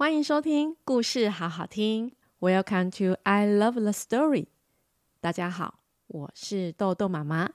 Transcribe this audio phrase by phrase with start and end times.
[0.00, 2.12] 欢迎收听故事好好听。
[2.40, 4.46] Welcome to I Love the Story。
[5.20, 7.50] 大家好，我是豆豆妈妈，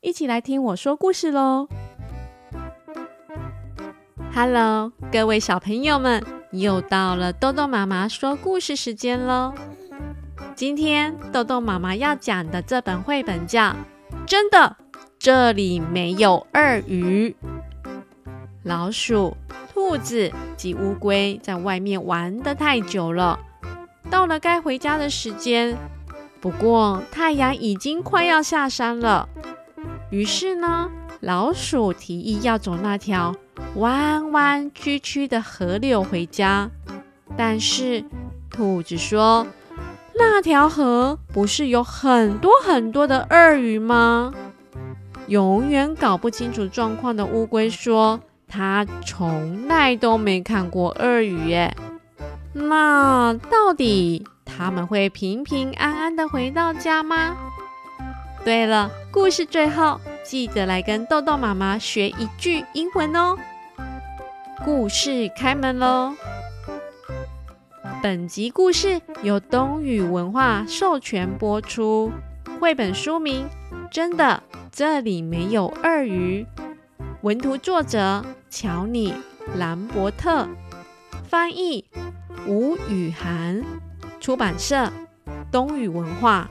[0.00, 1.68] 一起来听我说故事喽。
[4.34, 9.52] Hello，各位小朋友们，又到了豆豆妈妈说故事时间喽。
[10.56, 13.64] 今天豆豆妈妈要讲的这本绘本叫
[14.26, 14.78] 《真的，
[15.18, 17.36] 这里没有鳄鱼》。
[18.62, 19.36] 老鼠。
[19.92, 23.38] 兔子及乌龟在外面玩得太久了，
[24.08, 25.76] 到了该回家的时间。
[26.40, 29.28] 不过太阳已经快要下山了，
[30.08, 33.34] 于是呢，老鼠提议要走那条
[33.74, 36.70] 弯弯曲曲的河流回家。
[37.36, 38.02] 但是
[38.48, 39.46] 兔子说
[40.16, 44.32] ：“那条河不是有很多很多的鳄鱼吗？”
[45.28, 48.18] 永远搞不清楚状况的乌龟说。
[48.54, 51.74] 他从来都没看过鳄鱼耶，
[52.52, 57.34] 那到底他们会平平安安的回到家吗？
[58.44, 63.38] 对了，故事最后记得来跟豆豆妈妈学一句英文哦。
[64.62, 66.12] 故事开门喽！
[68.02, 72.12] 本集故事由东宇文化授权播出，
[72.60, 73.48] 绘本书名
[73.90, 76.46] 《真的，这里没有鳄鱼》。
[77.22, 79.12] 文图作者乔尼·
[79.56, 80.48] 兰伯特，
[81.28, 81.84] 翻译
[82.46, 83.64] 吴雨涵，
[84.20, 84.92] 出版社
[85.50, 86.50] 东雨文化。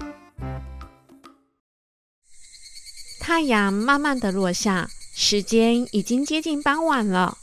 [3.20, 7.38] 太阳慢慢的落下，时间已经接近傍晚了。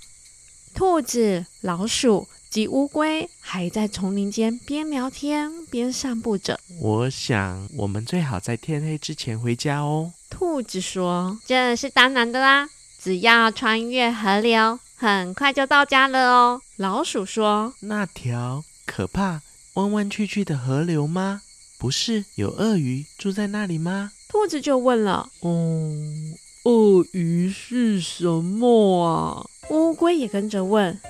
[0.74, 6.58] 兔子、老鼠及乌龟还在丛林间边聊天边散步着。
[6.80, 10.12] 我想，我们最好在天黑之前回家哦。
[10.30, 12.68] 兔子说：“这是当然的啦。”
[13.02, 16.60] 只要穿越河流，很快就到家了哦。
[16.76, 19.40] 老鼠说：“那条可怕、
[19.74, 21.42] 弯弯曲曲的河流吗？
[21.78, 25.92] 不是有鳄鱼住在那里吗？”兔子就问了：“哦，
[26.64, 31.00] 鳄鱼是什么啊？”乌龟也跟着问，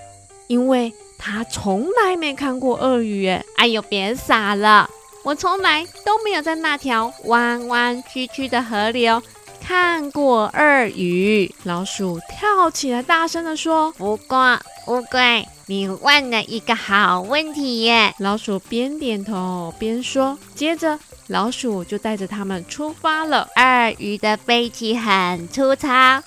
[0.46, 3.44] 因为它从来没看过鳄鱼耶。
[3.56, 4.88] 哎呦，别傻了，
[5.24, 9.22] 我从来都没有在那条弯弯曲曲的河流。
[9.60, 20.38] 看过鳄鱼，老鼠跳起来，大声地说：“不过，乌龟，你问了一个好问题耶！”老鼠边点头边说。
[20.54, 23.48] 接着，老鼠就带着他们出发了。
[23.56, 26.22] 鳄鱼的背鳍很粗糙，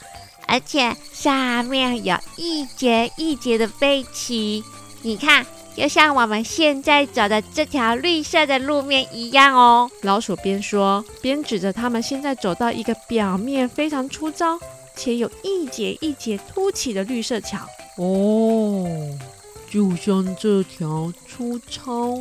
[0.47, 4.63] 而且下面有一节一节的背鳍，
[5.01, 5.45] 你看。
[5.75, 9.89] 就像我们现在走的这条绿色的路面一样哦。
[10.01, 14.59] 老鼠边说边指着他们现在走到一个表面非常粗糙
[14.95, 17.59] 且有一节一节凸起的绿色桥。
[17.97, 18.85] 哦，
[19.69, 22.15] 就像这条粗糙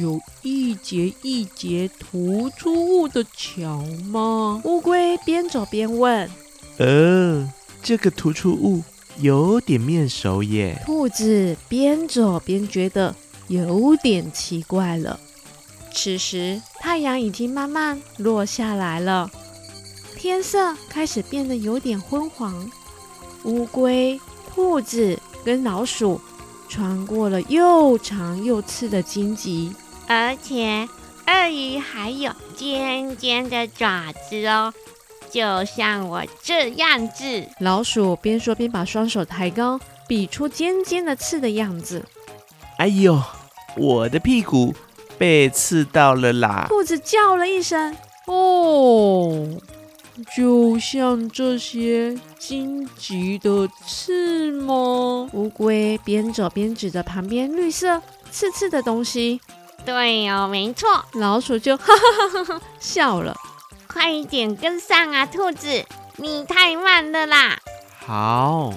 [0.00, 4.60] 有一节一节突出物的桥吗？
[4.64, 6.28] 乌龟边走边问。
[6.78, 7.52] 呃，
[7.82, 8.82] 这个突出物。
[9.20, 10.80] 有点面熟耶。
[10.84, 13.14] 兔子边走边觉得
[13.48, 15.18] 有点奇怪了。
[15.92, 19.30] 此时太阳已经慢慢落下来了，
[20.16, 22.70] 天色开始变得有点昏黄。
[23.44, 24.20] 乌龟、
[24.54, 26.20] 兔子跟老鼠
[26.68, 29.74] 穿过了又长又刺的荆棘，
[30.06, 30.88] 而且
[31.26, 34.72] 鳄鱼还有尖尖的爪子哦。
[35.30, 42.04] 就像我这样子，老鼠边说边把双手抬高，比出尖尖的刺的样子。
[42.78, 43.22] 哎呦，
[43.76, 44.74] 我的屁股
[45.16, 46.66] 被刺到了啦！
[46.68, 47.96] 兔子叫了一声
[48.26, 49.46] ：“哦，
[50.34, 59.40] 就像这些荆棘的刺吗？”乌龟边走边指着旁边绿色刺刺的东西。
[59.84, 60.88] 对哦，没错。
[61.14, 63.36] 老鼠就 哈哈哈哈笑了。
[63.92, 65.84] 快一点跟上啊，兔子！
[66.16, 67.58] 你太慢了啦。
[68.06, 68.72] 好，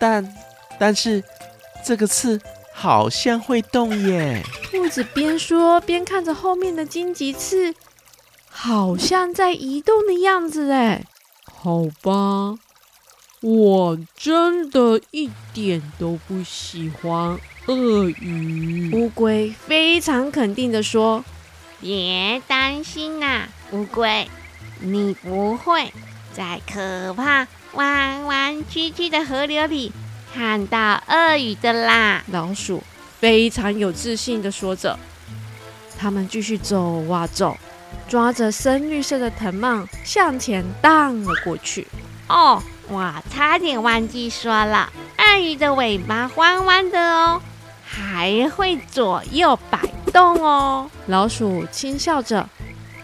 [0.00, 0.34] 但
[0.78, 1.22] 但是
[1.84, 2.40] 这个刺
[2.72, 4.42] 好像会动耶。
[4.64, 7.74] 兔子边说边看着后面的荆棘刺，
[8.48, 11.04] 好像在移动的样子哎。
[11.44, 12.58] 好吧，
[13.42, 18.90] 我真的一点都不喜欢鳄鱼。
[18.94, 21.24] 乌龟非常肯定的说
[21.80, 24.28] ：“别担心呐，乌龟。”
[24.82, 25.92] 你不会
[26.32, 29.92] 在可怕弯弯曲曲的河流里
[30.32, 32.22] 看到鳄鱼的啦！
[32.28, 32.82] 老鼠
[33.18, 34.98] 非常有自信的说着。
[35.98, 37.58] 他们继续走啊走，
[38.08, 41.86] 抓着深绿色的藤蔓向前荡了过去。
[42.28, 47.42] 哦，我差点忘记说了，鳄鱼的尾巴弯弯的哦，
[47.84, 49.78] 还会左右摆
[50.10, 50.90] 动哦。
[51.06, 52.48] 老鼠轻笑着，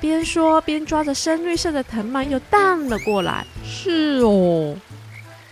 [0.01, 3.47] 边说边抓着深绿色的藤蔓又荡了过来。
[3.65, 4.77] 是哦，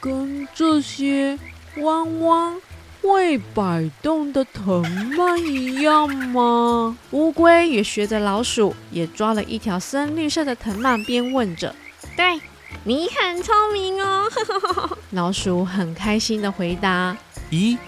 [0.01, 1.39] 跟这些
[1.79, 2.55] 弯弯
[3.03, 4.83] 会摆动的藤
[5.17, 6.97] 蔓一样吗？
[7.11, 11.75] 乌龟也学着老鼠，也抓了一条深绿色的藤蔓，边问着
[12.17, 12.41] ：“对。”
[12.87, 14.29] 你很聪明哦，
[15.13, 17.17] 老鼠很开心的回答。
[17.51, 17.79] 咦，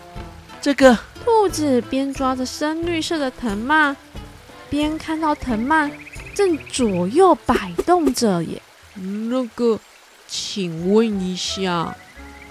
[0.61, 3.95] 这个兔子边抓着深绿色的藤蔓，
[4.71, 5.91] 边看到藤蔓
[6.37, 8.61] 正左右摆动着耶。
[8.95, 9.81] 那个，
[10.29, 11.97] 请问一下，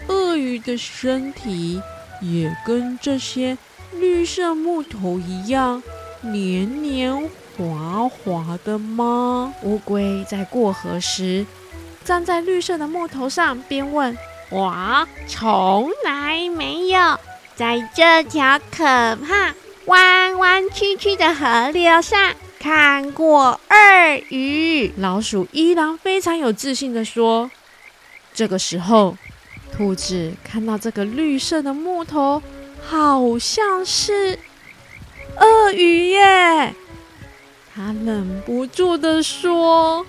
[0.08, 1.80] 鳄鱼的身体
[2.20, 3.56] 也跟这些
[3.94, 5.84] 绿色木头一样
[6.22, 9.54] 黏黏滑滑的吗？
[9.62, 11.46] 乌龟在过河时，
[12.04, 14.18] 站在绿色的木头上，边问
[14.50, 17.20] ：“我从来没有
[17.56, 18.84] 在这条可
[19.16, 19.54] 怕、
[19.86, 22.34] 弯弯曲曲的河流上
[22.66, 27.52] 看过鳄鱼。”老鼠依然非常有自信的说。
[28.34, 29.16] 这个时候，
[29.72, 32.42] 兔子看到这个绿色的木头，
[32.82, 34.40] 好像是
[35.38, 36.74] 鳄鱼耶！
[37.76, 40.04] 他忍不住的说：“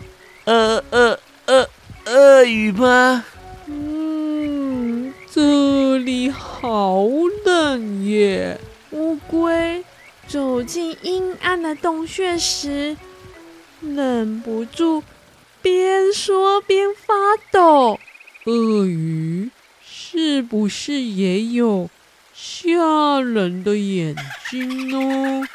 [0.47, 1.69] 呃呃呃。”
[2.09, 3.25] 鳄鱼吗？
[3.67, 7.05] 嗯，这里好
[7.45, 8.59] 冷耶。
[8.93, 9.85] 乌龟
[10.29, 12.97] 走进阴暗的洞穴时，
[13.81, 15.03] 忍不住
[15.63, 17.15] 边说边发
[17.51, 17.99] 抖。
[18.45, 19.51] 鳄鱼
[19.85, 21.89] 是不是也有
[22.35, 24.17] 吓人的眼
[24.51, 25.49] 睛呢？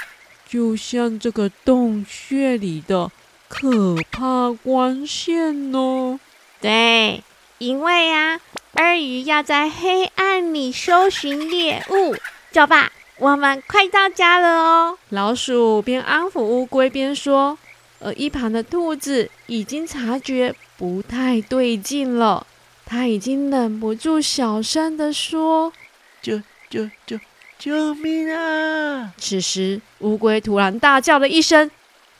[0.48, 3.12] 就像这个洞穴里的
[3.48, 6.20] 可怕光线呢？
[6.60, 7.24] 对，
[7.58, 8.42] 因为呀、啊，
[8.74, 12.16] 鳄鱼要在黑暗里搜寻猎物。
[12.52, 12.92] 走吧，
[13.22, 14.98] 我们快到家了哦。
[15.10, 17.56] 老鼠边安抚乌龟边说，
[18.00, 22.48] 而一旁的兔子已经察觉不太对劲了，
[22.84, 25.72] 它已经忍不住小声地说
[26.20, 27.20] ：“救救救
[27.60, 31.70] 救命啊！”此时，乌龟突然大叫了一声：“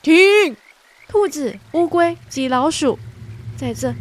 [0.02, 0.56] 停！”
[1.10, 2.96] 兔子、乌龟及老鼠
[3.56, 3.92] 在这。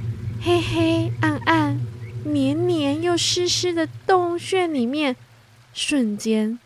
[0.44, 1.80] 黑黑暗暗、
[2.26, 5.16] 黏黏又湿湿的洞穴里面，
[5.74, 6.60] 瞬间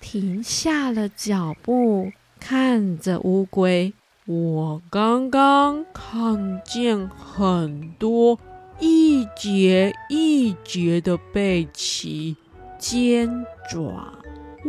[0.00, 3.92] 停下了脚步，看着乌龟。
[4.26, 8.38] 我刚刚看见很多
[8.78, 12.36] 一节一节的背鳍、
[12.78, 14.12] 尖爪、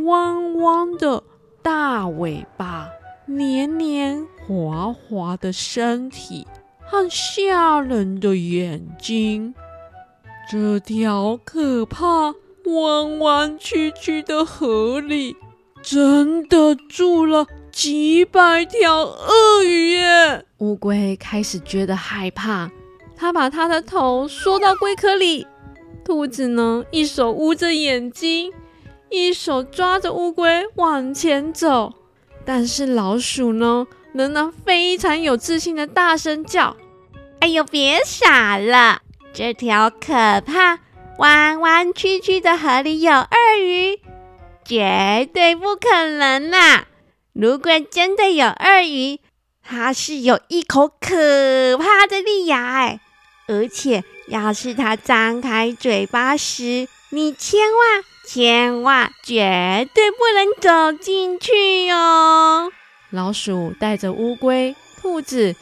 [0.05, 1.23] 弯弯的
[1.61, 2.89] 大尾巴、
[3.25, 6.45] 黏黏滑滑的身体。
[6.83, 9.55] 和吓人的眼睛，
[10.49, 12.35] 这条可怕、
[12.75, 15.35] 弯弯曲曲的河里，
[15.81, 20.45] 真的住了几百条鳄鱼耶！
[20.59, 22.69] 乌龟开始觉得害怕，
[23.15, 25.47] 它把它的头缩到龟壳里。
[26.03, 28.51] 兔子呢，一手捂着眼睛，
[29.09, 31.93] 一手抓着乌龟往前走。
[32.43, 36.75] 但是老鼠呢，仍然非常有自信的大声叫
[37.39, 39.01] ：“哎呦，别傻了！
[39.31, 40.79] 这条可怕、
[41.21, 43.27] 弯弯曲曲的河里有鳄
[43.59, 43.99] 鱼，
[44.65, 46.85] 绝对不可能啦！
[47.33, 49.19] 如果真的有鳄鱼，
[49.63, 52.99] 它是有一口可怕的利牙哎，
[53.47, 62.71] 而且要是它张开嘴巴时，你千万千万绝对不能走进去哟！
[63.11, 65.55] 老鼠带着乌龟、兔子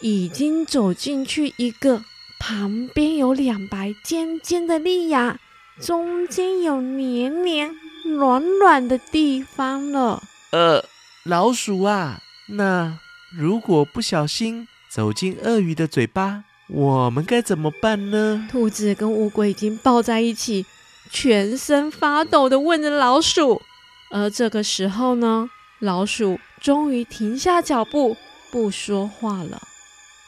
[0.00, 2.02] 已经走进去一个
[2.44, 5.38] 旁边有两排尖尖的利牙，
[5.80, 7.72] 中间有黏黏
[8.04, 10.20] 软软的地方了。
[10.50, 10.84] 呃，
[11.22, 12.98] 老鼠啊，那
[13.32, 18.48] 如果不小心走进鳄鱼的嘴巴，我们该怎么办呢？
[18.50, 20.66] 兔子跟乌龟已经抱在一起，
[21.12, 23.62] 全身发抖的问着老鼠。
[24.10, 26.40] 而这个时候呢，老鼠。
[26.60, 28.16] 终于停下脚步，
[28.52, 29.60] 不说话了。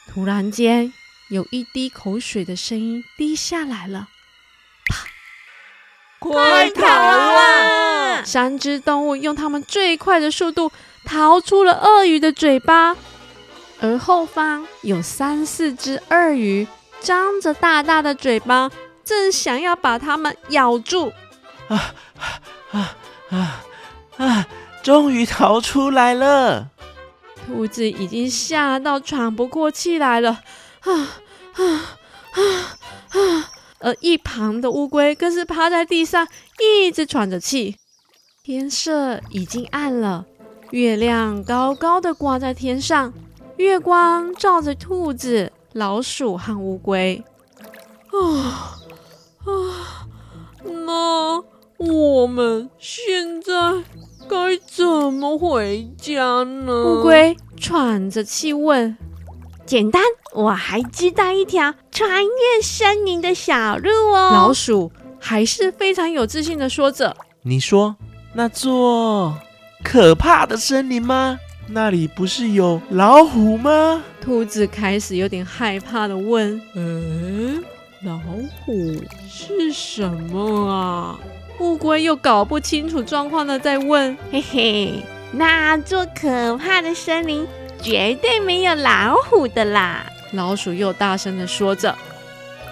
[0.09, 0.93] 突然间，
[1.29, 4.09] 有一滴口水的声音滴下来了。
[4.87, 5.07] 啪！
[6.19, 8.23] 快逃啊！
[8.25, 10.73] 三只动物用它们最快的速度
[11.05, 12.97] 逃出了鳄鱼的嘴巴，
[13.81, 16.67] 而后方有三四只鳄鱼
[17.01, 18.71] 张着大大的嘴巴，
[19.05, 21.13] 正想要把它们咬住。
[21.69, 21.95] 啊
[22.71, 22.95] 啊
[23.31, 23.65] 啊
[24.17, 24.47] 啊！
[24.83, 26.69] 终于逃出来了，
[27.47, 30.41] 兔子已经吓到喘不过气来了，
[30.85, 30.93] 啊
[31.55, 31.65] 啊
[32.33, 32.41] 啊
[33.11, 33.51] 啊！
[33.81, 36.27] 而一旁的乌龟更是趴在地上，
[36.59, 37.77] 一直喘着气。
[38.43, 40.27] 天色已经暗了，
[40.71, 43.13] 月亮高高的挂在天上，
[43.57, 47.23] 月光照着兔子、老鼠和乌龟。
[48.13, 48.77] 啊
[49.45, 50.07] 啊！
[50.63, 51.43] 那
[51.77, 53.53] 我们现在
[54.29, 56.85] 该怎么回家呢？
[56.85, 58.97] 乌龟喘着气问。
[59.67, 60.03] 简单，
[60.35, 64.31] 我还知道一条穿越森林的小路哦。
[64.33, 67.95] 老鼠还是非常有自信的说着：“你说
[68.33, 69.39] 那座
[69.85, 71.39] 可怕的森林吗？
[71.69, 77.63] 那里不是有老虎吗？”兔子开始有点害怕的问：“嗯，
[78.03, 78.19] 老
[78.65, 78.73] 虎
[79.31, 81.19] 是什么啊？”
[81.61, 87.47] 乌龟又搞不清楚状况的在问：“嘿嘿，那座可怕的森林。”
[87.83, 90.07] 绝对没有老虎的啦！
[90.35, 91.95] 老鼠又大声地说着。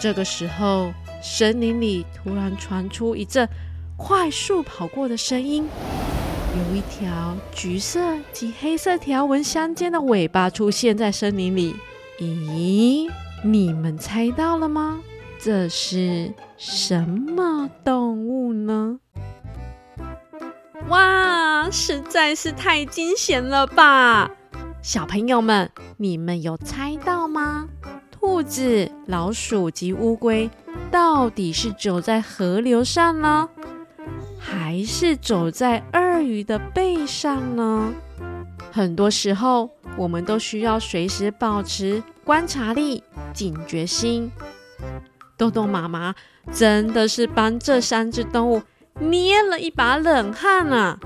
[0.01, 0.93] 这个时候，
[1.23, 3.49] 森林里突然传出一阵
[3.97, 5.65] 快速跑过的声音，
[6.57, 8.01] 有一条橘色
[8.33, 11.77] 及黑色条纹相间的尾巴出现在森林里。
[12.19, 13.09] 咦，
[13.45, 15.01] 你们猜到了吗？
[15.41, 18.99] 这是什么动物呢？
[20.89, 24.31] 哇，实在是太惊险了吧！
[24.83, 27.69] 小朋友们，你们有猜到吗？
[28.11, 30.51] 兔子、老鼠及乌龟
[30.91, 33.49] 到底是走在河流上呢，
[34.41, 37.95] 还是走在鳄鱼的背上呢？
[38.73, 44.33] 很多时候，我们都需要随时保持观察力、警觉心。
[45.37, 46.13] 豆豆妈妈
[46.53, 48.63] 真的是帮这三只动物
[48.99, 50.99] 捏了一把冷汗啊！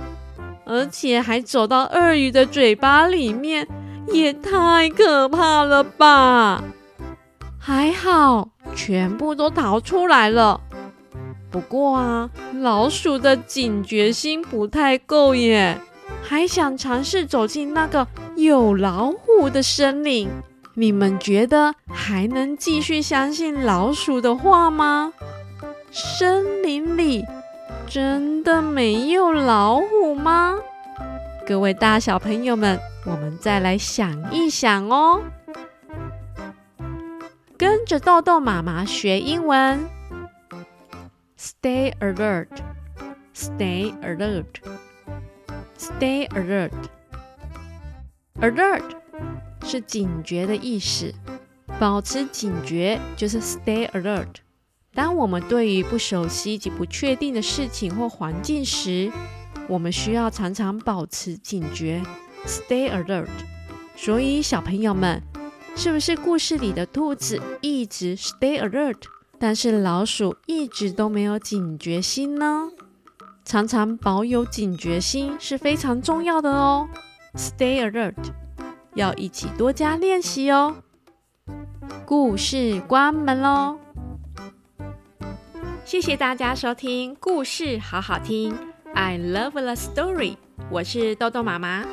[0.67, 3.67] 而且还走到鳄鱼的嘴巴里面，
[4.13, 6.63] 也太可怕了吧！
[7.59, 10.61] 还好，全部都逃出来了。
[11.51, 12.29] 不过啊，
[12.61, 15.81] 老鼠的警觉心不太够耶，
[16.23, 20.29] 还想尝试走进那个有老虎的森林。
[20.75, 25.13] 你们觉得还能继续相信老鼠的话吗？
[25.91, 27.25] 森林里？
[27.87, 30.57] 真的没有老虎吗？
[31.47, 35.23] 各位大小朋友们，我们再来想一想哦。
[37.57, 39.89] 跟着豆豆妈妈学英文
[41.39, 46.73] ，Stay alert，Stay alert，Stay alert。
[48.41, 48.83] Alert
[49.65, 51.15] 是警觉的意思，
[51.79, 54.46] 保持警觉就是 Stay alert。
[54.97, 59.13] 当我们对于不熟悉及不确定的事情或环境时，
[59.69, 62.03] 我们需要常常保持警觉
[62.47, 63.29] ，stay alert。
[63.95, 65.23] 所以，小朋友们，
[65.77, 68.97] 是不是故事里的兔子一直 stay alert，
[69.39, 72.71] 但是老鼠一直都没有警觉心呢？
[73.45, 76.89] 常常保有警觉心是非常重要的哦
[77.35, 78.15] ，stay alert，
[78.95, 80.77] 要一起多加练习哦。
[82.07, 83.79] 故事关门喽。
[85.87, 88.53] 谢谢大家收听故事好好听
[88.93, 90.35] ，I love the story。
[90.69, 91.85] 我是豆豆妈妈。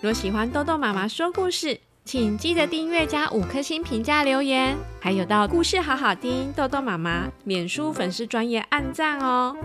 [0.00, 9.56] 若喜欢豆豆妈妈说故事，请记得订阅加五颗星评价留言，还有到故事好好听豆豆妈妈脸书粉丝专业按赞哦，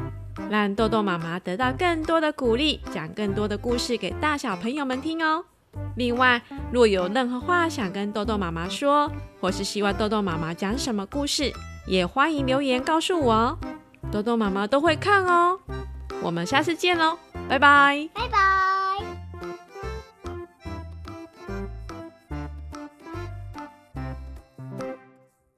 [0.48, 5.44] 让豆豆妈妈得到更多的鼓励，讲更多的故事给大小朋友们听哦。
[5.98, 6.40] 另外，
[6.72, 11.52] 若有任何话想跟豆豆妈妈说，或是希望豆豆妈妈讲什么故事，
[11.88, 13.58] 也欢迎留言告诉我哦，
[14.12, 15.60] 豆豆妈妈都会看哦。
[16.22, 18.75] 我们下次见喽，拜拜，拜拜。